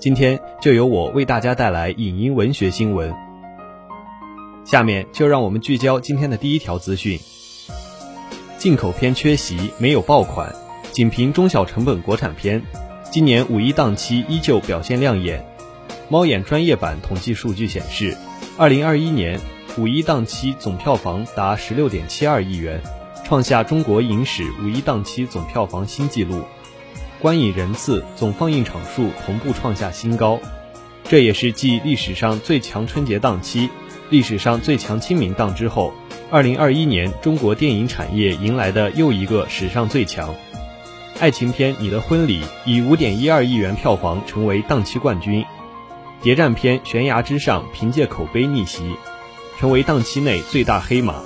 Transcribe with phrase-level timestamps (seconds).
[0.00, 3.14] 今天就由我为大家带来影音文学新闻。
[4.64, 7.20] 下面就让我们聚焦今天的第一条资讯：
[8.56, 10.54] 进口片缺席，没有爆款，
[10.90, 12.62] 仅凭中小成本国产片，
[13.10, 15.44] 今年五一档期依旧表现亮眼。
[16.08, 18.16] 猫眼专业版统计数据显示，
[18.56, 19.38] 二零二一年
[19.76, 22.80] 五一档期总票房达十六点七二亿元，
[23.22, 26.40] 创下中国影史五一档期总票房新纪录。
[27.20, 30.40] 观影人次、总放映场数同步创下新高，
[31.04, 33.68] 这也是继历史上最强春节档期、
[34.08, 35.92] 历史上最强清明档之后，
[36.30, 40.34] 二零二一年中国电影产业迎来的又一个史上最强。
[41.18, 45.44] 爱情片《你的婚礼》以五点一二亿元票房成为档期冠军，
[46.22, 48.94] 谍战片《悬崖之上》凭借口碑逆袭，
[49.58, 51.22] 成为档期内最大黑马。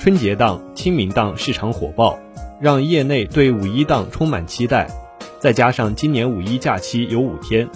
[0.00, 2.18] 春节档、清明档市场火爆。
[2.62, 4.86] 让业内对五一档充满期待，
[5.40, 7.68] 再加上今年五一假期有五天，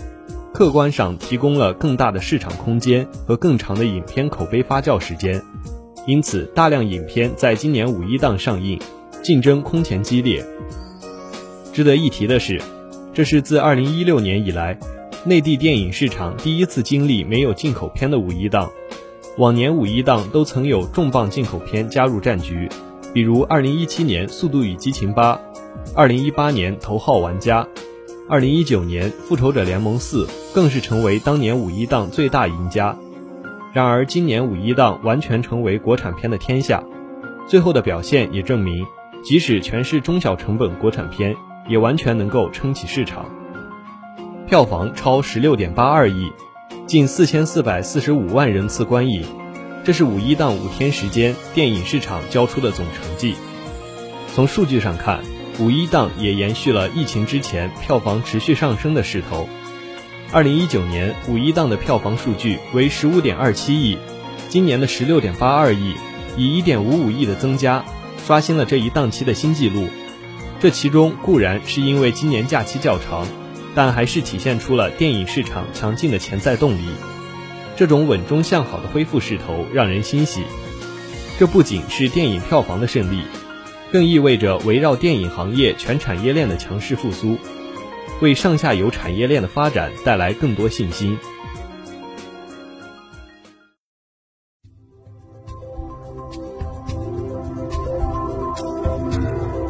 [0.55, 5.43] 客观上提供了更大的市场空间和更长的影片口碑发酵时间，
[6.07, 8.79] 因此大量影片在今年五一档上映，
[9.25, 10.47] 竞争空前激烈。
[11.73, 12.63] 值得一提的是，
[13.13, 14.79] 这是自二零一六年以来，
[15.25, 18.71] 内地电影市场第一次经历没有进口片的五一档，
[19.37, 22.69] 往年五一档都曾有重磅进口片加入战局。
[23.17, 25.37] 比如二零一七年《速度与激情八》，
[25.95, 27.63] 二零一八年《头号玩家》，
[28.29, 32.95] 二零一九年《复仇者联盟四》更是成为当年五一档最大赢家。
[33.73, 36.85] 然而今年五一档完全成为国产片的天下，
[37.49, 38.85] 最后的表现也证明，
[39.25, 41.35] 即使全是中小成本国产片，
[41.71, 43.25] 也完全能够撑起市场。
[44.47, 46.31] 票房超十六点八二亿，
[46.85, 49.25] 近四千四百四十五万人次观影。
[49.87, 53.37] 这是五一档五天时间电影市场交出的总成绩。
[54.35, 55.23] 从数据上看，
[55.61, 59.49] 五一档也延续了疫情之前票房持续上升的势头。
[60.33, 63.97] 二零一九年五一档的票房数据为十五点二七亿，
[64.49, 65.95] 今年的十六点八二亿，
[66.37, 67.85] 以一点五五亿的增加，
[68.27, 69.87] 刷新了这一档期的新纪录。
[70.59, 73.25] 这其中固然是因为今年假期较长，
[73.77, 76.89] 但还是体现出了电影市场强劲的潜在动力。
[77.77, 80.43] 这种稳中向好的恢复势头让人欣喜，
[81.39, 83.21] 这不仅是电影票房的胜利，
[83.93, 87.37] 更意味着围绕电影行业全产业链的强势复苏，
[88.23, 91.19] 为上下游产业链的发展带来更多信心。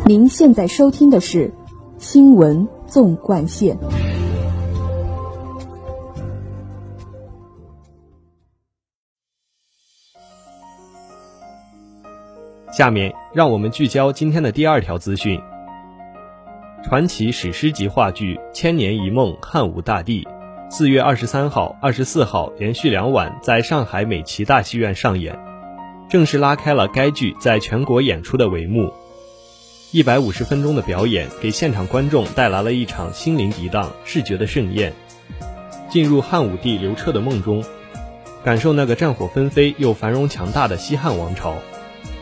[0.07, 1.49] 您现在收听的是
[1.99, 3.77] 《新闻纵贯线》。
[12.77, 15.41] 下面让我们聚焦今天的第二条资讯。
[16.85, 20.23] 传奇史诗级话剧《千年一梦·汉武大帝》，
[20.71, 25.35] 四月二十三号、二十四号连续两晚在上海美琪大戏院上演，
[26.11, 28.93] 正式拉开了该剧在全国演出的帷幕。
[29.91, 34.93] 一百五十分钟的表演，给现场观众带来了一场心灵涤荡、视觉的盛宴，
[35.89, 37.65] 进入汉武帝刘彻的梦中，
[38.45, 41.55] 感受那个战火纷飞又繁荣强大的西汉王朝。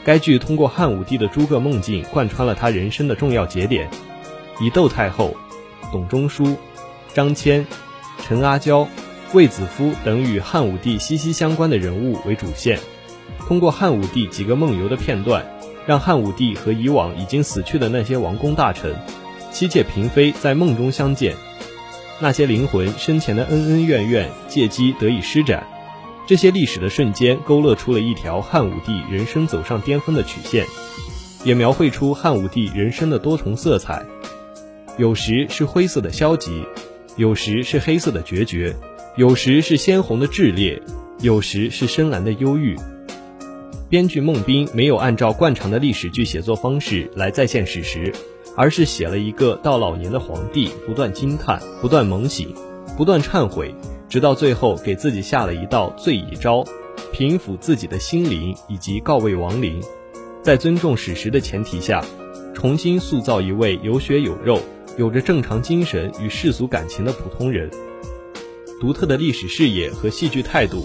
[0.05, 3.89] 该剧通过汉武帝的诸个梦境，贯穿了他人生的重要节点，
[4.61, 5.35] 以窦太后、
[5.91, 6.57] 董仲舒、
[7.15, 7.65] 张骞、
[8.23, 8.87] 陈阿娇、
[9.33, 12.79] 卫子夫等与汉武帝息息相关的人物为主线，
[13.49, 15.47] 通过汉武帝几个梦游的片段，
[15.87, 18.95] 让汉武帝和以往已经死去的那些王公大臣、
[19.51, 21.35] 妻妾嫔妃在梦中相见，
[22.21, 25.67] 那些灵魂生前的恩恩怨怨借机得以施展。
[26.27, 30.67] 这些历史的瞬间，勾勒出了一条汉武帝人生走上巅峰的曲线，
[31.45, 34.03] 也描绘出汉武帝人生的多重色彩。
[34.97, 36.65] 有时是灰色的消极，
[37.17, 38.75] 有时是黑色的决绝，
[39.17, 40.81] 有时是鲜红的炽烈，
[41.21, 42.75] 有时是深蓝的忧郁。
[43.91, 48.11] 编剧孟斌没有按照惯常的历史剧写作方式来再现史实，
[48.57, 52.55] 而是写了一个到老年的皇帝不断惊叹、不断猛醒、
[52.97, 53.75] 不断忏悔。
[54.09, 56.65] 直到最后，给自己下了一道罪已招，
[57.13, 59.83] 平抚自己的心灵，以及告慰亡灵，
[60.43, 62.05] 在尊重史实的前提下，
[62.55, 64.61] 重新塑造一位有血有肉、
[64.97, 67.71] 有着正常精神与世俗感情的普通人。
[68.81, 70.85] 独特的历史视野和戏剧态度，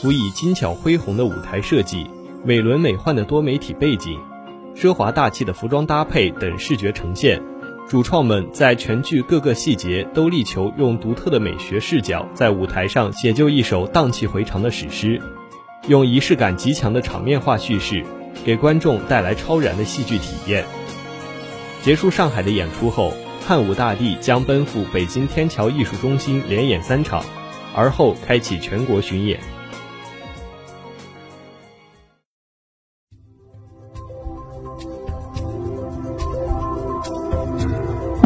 [0.00, 2.06] 辅以精巧恢宏的舞台设计、
[2.44, 4.18] 美轮美奂的多媒体背景、
[4.74, 7.40] 奢华大气的服装搭配等视觉呈现。
[7.88, 15.18] 主创们在全剧各个细节都力求用独特的美学视角，在舞台上写就一首荡气回肠的史诗，
[15.86, 18.04] 用仪式感极强的场面化叙事，
[18.44, 20.66] 给观众带来超然的戏剧体验。
[21.82, 23.14] 结束上海的演出后，
[23.46, 27.24] 汉武大帝将奔赴北京天桥艺术中心连演三场，
[27.74, 29.40] 而后开启全国巡演。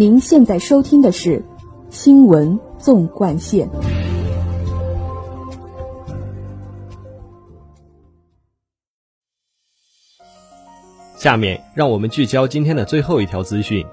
[0.03, 1.39] 您现在收听的是
[1.89, 3.69] 《新闻纵贯线》。
[11.15, 13.87] 下面让我们聚焦今天的最后一条资讯。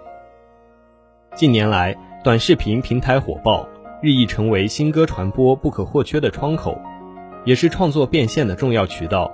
[1.36, 3.68] 近年来，短视频平台火爆，
[4.02, 6.76] 日益成为新歌传播不可或缺的窗口，
[7.46, 9.32] 也是创作变现的重要渠道。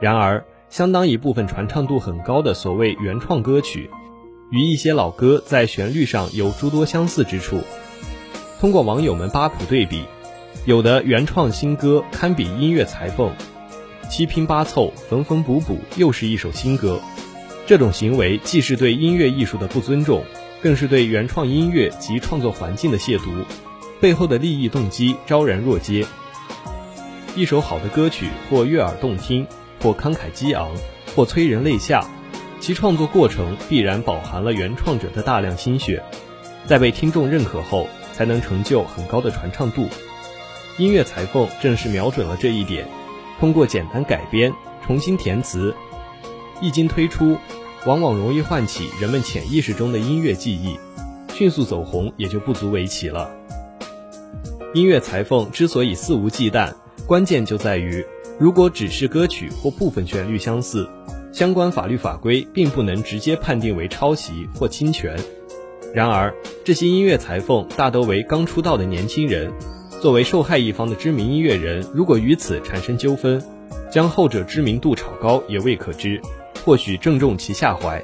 [0.00, 3.90] 然而，相当一部分传唱度很高的所谓原创歌曲。
[4.50, 7.60] 与一些老歌在旋律上有诸多相似之处，
[8.60, 10.04] 通过网友们八谱对比，
[10.64, 13.32] 有的原创新歌堪比音乐裁缝，
[14.08, 17.00] 七拼八凑、缝缝补补又是一首新歌。
[17.66, 20.22] 这种行为既是对音乐艺术的不尊重，
[20.62, 23.44] 更是对原创音乐及创作环境的亵渎，
[24.00, 26.06] 背后的利益动机昭然若揭。
[27.34, 29.44] 一首好的歌曲，或悦耳动听，
[29.82, 30.70] 或慷慨激昂，
[31.16, 32.08] 或催人泪下。
[32.66, 36.02] 其创作过程必然饱含了原创者的大量心血，
[36.66, 39.86] 在被听众认可后，才能成就很高的传唱度。
[40.76, 42.88] 音乐裁缝正是瞄准了这一点，
[43.38, 44.52] 通过简单改编、
[44.84, 45.72] 重新填词，
[46.60, 47.36] 一经推出，
[47.84, 50.76] 往往容易唤起人们潜意识中的音乐记忆，
[51.32, 53.30] 迅速走红也就不足为奇了。
[54.74, 56.74] 音乐裁缝之所以肆无忌惮，
[57.06, 58.04] 关键就在于，
[58.40, 60.90] 如果只是歌曲或部分旋律相似。
[61.36, 65.14] 相关法律法规并不能直接判定为抄袭或侵权。
[65.92, 66.34] 然而，
[66.64, 69.52] 这些音乐裁缝大都为刚出道的年轻人，
[70.00, 73.38] 作为受害一方的知名音乐人，如果与此产生纠纷，
[73.92, 76.18] 将后者知名度炒高也未可知，
[76.64, 78.02] 或许正中其下怀。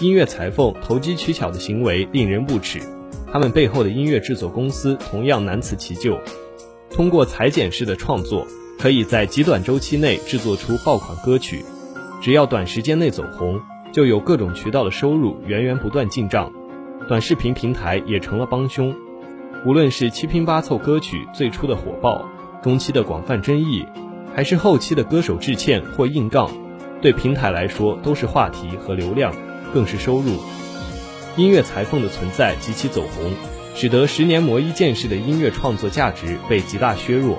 [0.00, 2.80] 音乐裁缝投机取巧的行为令人不齿，
[3.30, 6.18] 他们背后的音乐制作公司同样难辞其咎。
[6.88, 8.46] 通过裁剪式的创作，
[8.78, 11.62] 可以在极短周期内制作出爆款歌曲。
[12.24, 13.60] 只要短时间内走红，
[13.92, 16.50] 就有各种渠道的收入源源不断进账，
[17.06, 18.96] 短视频平台也成了帮凶。
[19.66, 22.26] 无论是七拼八凑歌曲最初的火爆，
[22.62, 23.84] 中期的广泛争议，
[24.34, 26.50] 还是后期的歌手致歉或硬杠，
[27.02, 29.30] 对平台来说都是话题和流量，
[29.74, 30.40] 更是收入。
[31.36, 33.32] 音乐裁缝的存在及其走红，
[33.74, 37.36] 使得十年磨一剑式的音乐创作价值被极大削弱。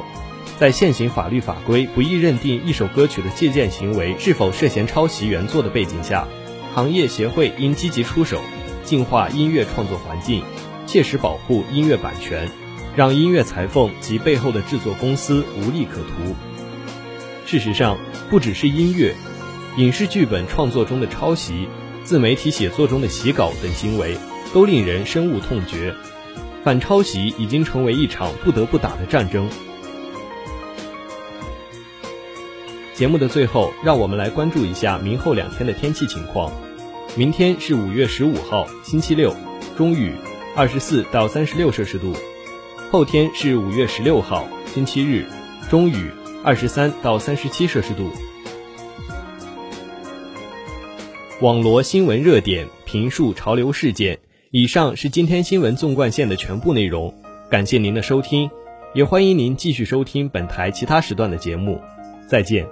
[0.58, 6.28] 在现行法律法规不易认定一首歌曲的借鉴行为是否涉嫌抄袭原作的背景下，
[6.74, 8.40] 行业协会应积极出手，
[8.84, 10.44] 净化音乐创作环境，
[10.88, 12.50] 切实保护音乐版权，
[12.96, 16.34] 让音乐裁缝及背后的制作公司无利可图。
[17.46, 17.98] 事实上，
[18.30, 19.14] 不只是音乐，
[19.76, 21.68] 影视剧本创作中的抄袭、
[22.06, 24.18] 自媒体写作中的洗稿等行为，
[24.54, 25.94] 都令人深恶痛绝。
[26.64, 29.50] 反抄袭已经成为一场不得不打的战争。
[32.96, 36.50] 节目的最后，让我们来关注一下明后两天的天气情况。
[37.18, 39.36] 明天是五月十五号，星期六，
[39.78, 40.14] 中雨，
[40.56, 42.14] 二十四到三十六摄氏度；
[42.90, 45.26] 后天是五月十六号，星期日，
[45.70, 46.10] 中雨，
[46.42, 48.10] 二十三到三十七摄氏度。
[51.42, 54.18] 网罗新闻热点，评述潮流事件。
[54.52, 57.14] 以上是今天新闻纵贯线的全部内容，
[57.50, 58.50] 感谢您的收听，
[58.94, 61.82] 也欢迎您继续收听本台其他时段的节目。
[62.26, 62.66] 再见。